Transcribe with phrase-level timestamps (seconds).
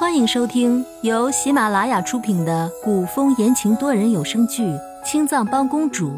[0.00, 4.64] 欢迎收听由喜马拉雅出品的古风言情多人有声剧
[5.04, 6.12] 《青藏帮公主》，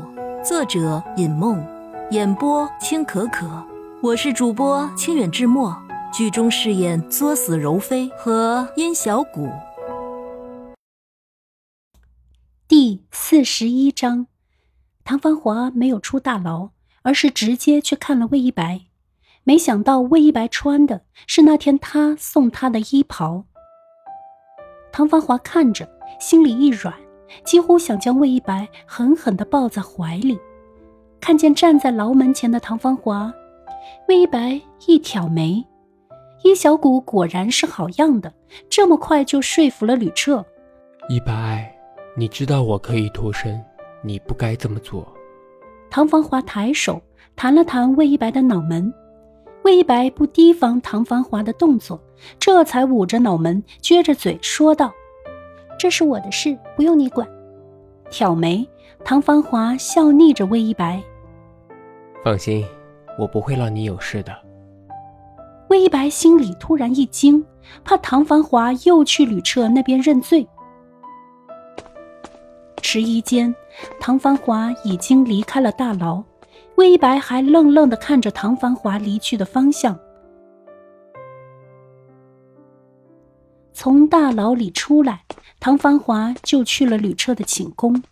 [0.44, 1.60] 作者尹梦，
[2.12, 3.50] 演播青可可。
[4.00, 5.76] 我是主播清远志墨，
[6.12, 9.50] 剧中饰演作死柔妃和殷小谷。
[12.68, 14.28] 第四十一章，
[15.02, 16.70] 唐繁华没有出大牢，
[17.02, 18.82] 而是直接去看了魏一白。
[19.42, 23.46] 没想到魏一白穿的是那天他送他的衣袍。
[24.92, 25.88] 唐繁华看着，
[26.20, 26.94] 心里一软，
[27.44, 30.38] 几乎想将魏一白狠狠地抱在怀里。
[31.18, 33.32] 看见站在牢门前的唐繁华，
[34.08, 35.64] 魏一白一挑眉
[36.44, 38.30] ：“殷小谷果然是好样的，
[38.68, 40.44] 这么快就说服了吕彻。”
[41.08, 41.74] 一白，
[42.14, 43.58] 你知道我可以脱身，
[44.02, 45.10] 你不该这么做。
[45.90, 47.00] 唐繁华抬手
[47.34, 48.92] 弹了弹魏一白的脑门，
[49.64, 52.00] 魏一白不提防唐繁华的动作。
[52.38, 54.92] 这才捂着脑门，撅着嘴说道
[55.78, 57.26] ：“这是我的事，不用你管。”
[58.10, 58.64] 挑眉，
[59.04, 61.02] 唐繁华笑睨着魏一白
[62.22, 62.64] ：“放心，
[63.18, 64.32] 我不会让你有事的。”
[65.68, 67.44] 魏一白心里突然一惊，
[67.82, 70.46] 怕唐繁华又去吕彻那边认罪。
[72.82, 73.52] 迟疑间，
[73.98, 76.22] 唐繁华已经离开了大牢，
[76.76, 79.98] 魏一白还愣愣的看着唐繁华离去的方向。
[83.72, 85.24] 从大牢里出来，
[85.58, 88.02] 唐繁华就去了吕彻的寝宫。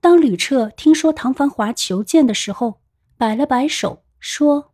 [0.00, 2.80] 当吕彻听说唐繁华求见的时候，
[3.16, 4.72] 摆了摆手说：“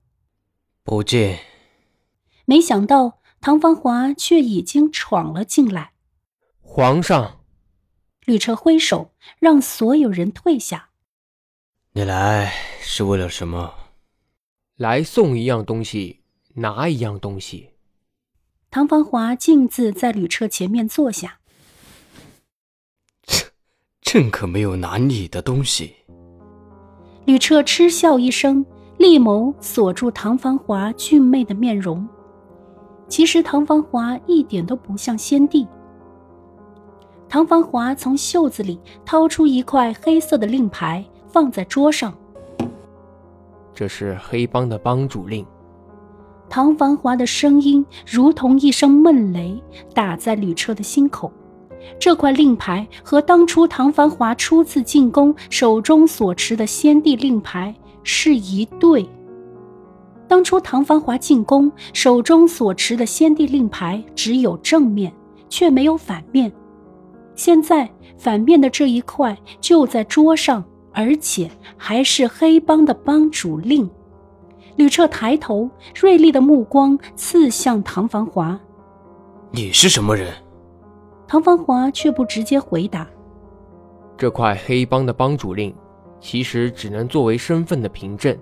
[0.82, 1.38] 不见。”
[2.46, 5.92] 没想到唐繁华却已经闯了进来。
[6.60, 7.40] 皇上，
[8.24, 10.89] 吕彻挥手让所有人退下。
[12.00, 13.74] 你来是为了什么？
[14.78, 16.20] 来送一样东西，
[16.54, 17.72] 拿一样东西。
[18.70, 21.40] 唐繁华径自在吕彻前面坐下。
[24.00, 25.94] 朕可没有拿你的东西。
[27.26, 28.64] 吕彻嗤笑一声，
[28.96, 32.08] 厉眸锁住唐繁华俊媚的面容。
[33.10, 35.68] 其实唐繁华一点都不像先帝。
[37.28, 42.12] 唐繁华从袖子里掏出一块黑色的令牌，放在桌上。
[43.74, 45.46] 这是黑帮的帮主令。
[46.48, 49.62] 唐繁华的声音如同一声闷雷，
[49.94, 51.32] 打在吕彻的心口。
[51.98, 59.08] 这块令牌和当初唐繁华初次进宫手中所持的先帝令牌是一对。
[60.28, 65.12] 当初唐繁华进宫手中所持的先帝令牌只有正面，
[65.48, 66.52] 却没有反面。
[67.34, 67.88] 现在
[68.18, 73.88] 反面的这一块就在桌上，而且还是黑帮的帮主令。
[74.76, 78.58] 吕彻抬头，锐利的目光刺向唐繁华
[79.52, 80.32] ：“你是什么人？”
[81.28, 83.06] 唐繁华却不直接回答
[84.16, 85.74] ：“这块黑帮的帮主令，
[86.20, 88.36] 其实只能作为身份的凭证，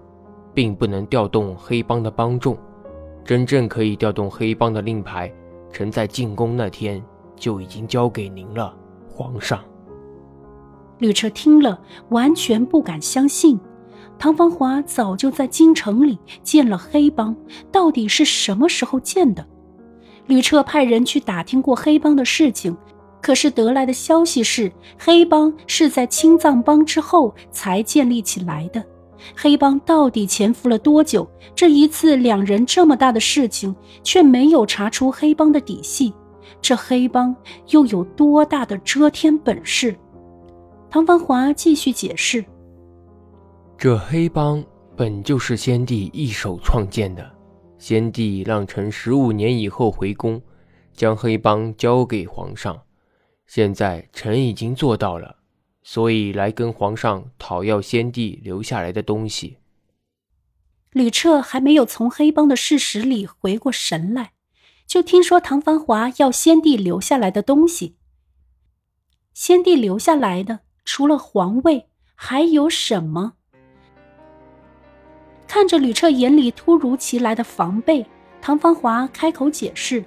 [0.54, 2.56] 并不能调动黑帮的帮众。
[3.24, 5.32] 真正可以调动黑帮的令牌，
[5.72, 7.02] 臣在进宫那天
[7.36, 8.74] 就已经交给您了，
[9.10, 9.62] 皇上。”
[10.98, 13.58] 吕彻听了，完全不敢相信。
[14.18, 17.36] 唐芳华早就在京城里建了黑帮，
[17.70, 19.46] 到底是什么时候建的？
[20.26, 22.76] 吕彻派人去打听过黑帮的事情，
[23.22, 28.84] 可是得来的消息是，黑帮是在青藏帮之后才建立起来的。
[29.36, 31.28] 黑帮到底潜伏了多久？
[31.54, 36.12] 这一次两人这么大的事情，却没有查出黑帮的底细，
[36.60, 37.34] 这黑帮
[37.68, 39.96] 又有多大的遮天本事？
[40.90, 42.44] 唐繁华继续解释。
[43.76, 44.64] 这黑帮
[44.96, 47.30] 本就是先帝一手创建的，
[47.78, 50.40] 先帝让臣十五年以后回宫，
[50.94, 52.80] 将黑帮交给皇上。
[53.46, 55.36] 现在臣已经做到了，
[55.82, 59.58] 所以来跟皇上讨要先帝留下来的东西。
[60.92, 64.32] 吕彻还没有从黑帮的事实里回过神来，
[64.86, 67.96] 就听说唐繁华要先帝留下来的东西。
[69.34, 73.34] 先帝留下来的除了皇位，还有什么？
[75.46, 78.06] 看着吕彻眼里突如其来的防备，
[78.40, 80.02] 唐芳华开口解释：“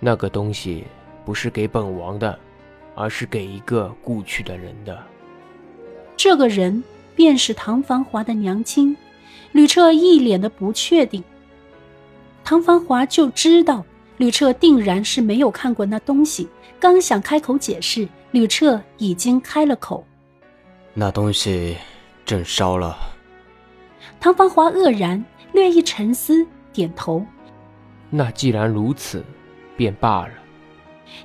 [0.00, 0.82] 那个东西
[1.24, 2.36] 不是给本王的，
[2.96, 5.00] 而是给一个故去的人的。
[6.16, 6.82] 这个人
[7.14, 8.96] 便是唐繁华的娘亲。”
[9.52, 11.22] 吕彻一脸的不确定。
[12.42, 13.84] 唐繁华就知道
[14.16, 16.48] 吕彻定然是没有看过那东西，
[16.80, 20.04] 刚想开口解释，吕彻已经开了口
[20.92, 21.76] ：“那东西
[22.26, 22.98] 朕烧了。”
[24.18, 27.24] 唐芳华愕然，略一沉思，点头。
[28.10, 29.24] 那既然如此，
[29.76, 30.32] 便罢了。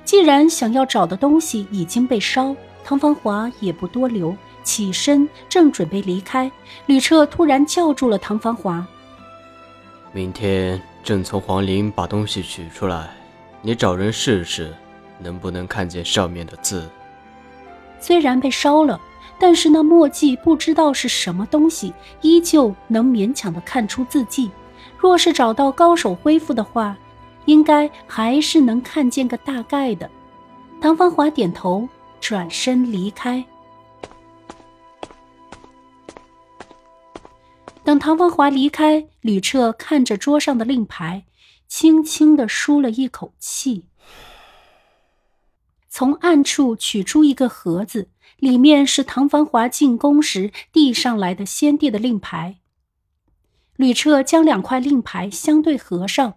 [0.04, 2.54] 既然想要找的东西已经被烧，
[2.84, 4.32] 唐芳华也不多留，
[4.62, 6.48] 起身正准备离开，
[6.86, 8.86] 吕彻突然叫住了唐芳华
[10.14, 13.10] ：“明天朕从皇陵把东西取出来，
[13.62, 14.72] 你找人试试，
[15.18, 16.88] 能不能看见上面的字？”
[18.00, 19.00] 虽然被烧了，
[19.38, 21.92] 但是那墨迹不知道是什么东西，
[22.22, 24.50] 依旧能勉强的看出字迹。
[24.98, 26.96] 若是找到高手恢复的话，
[27.44, 30.10] 应该还是能看见个大概的。
[30.80, 31.88] 唐芳华点头，
[32.20, 33.44] 转身离开。
[37.82, 41.24] 等唐芳华离开，吕彻看着桌上的令牌，
[41.66, 43.84] 轻轻的舒了一口气。
[45.90, 48.08] 从暗处取出一个盒子，
[48.38, 52.58] 里面是唐繁华进宫时递上来的先帝的令牌。
[53.76, 56.34] 吕彻将两块令牌相对合上，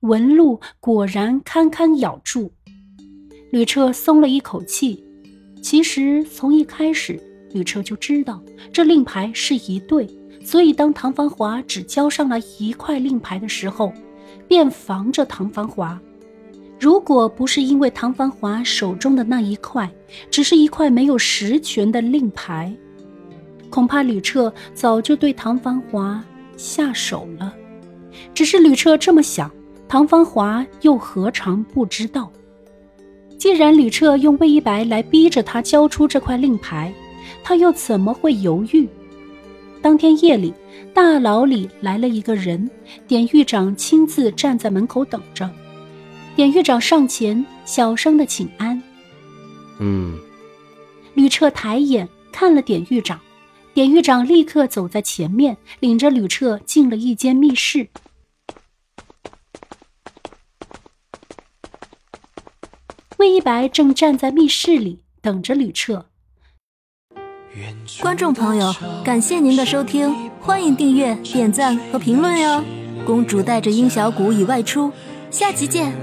[0.00, 2.52] 纹路果然堪堪咬住。
[3.52, 5.04] 吕彻松了一口气。
[5.62, 7.22] 其实从一开始，
[7.52, 8.42] 吕彻就知道
[8.72, 10.08] 这令牌是一对，
[10.42, 13.92] 所以当唐繁华只交上了一块令牌的时候，
[14.48, 16.00] 便防着唐繁华。
[16.80, 19.88] 如果不是因为唐繁华手中的那一块
[20.30, 22.74] 只是一块没有实权的令牌，
[23.68, 26.24] 恐怕吕彻早就对唐繁华
[26.56, 27.54] 下手了。
[28.32, 29.50] 只是吕彻这么想，
[29.86, 32.32] 唐繁华又何尝不知道？
[33.36, 36.90] 既然吕彻用魏一白来逼着他交出这块令牌，
[37.44, 38.88] 他又怎么会犹豫？
[39.82, 40.54] 当天夜里，
[40.94, 42.70] 大牢里来了一个人，
[43.06, 45.48] 典狱长亲自站在门口等着。
[46.40, 48.82] 典狱长上前，小声的请安。
[49.78, 50.18] 嗯。
[51.12, 53.20] 吕彻抬眼看了典狱长，
[53.74, 57.88] 典狱长立刻走在前面，领着吕彻进了一间密室。
[63.18, 66.06] 魏一白正站在密室里等着吕彻。
[68.00, 72.64] 观众朋友，感谢您的收听，欢迎订阅、点赞和评论哟。
[73.04, 74.90] 公主带着殷小谷已外出。
[75.30, 75.94] 下集见。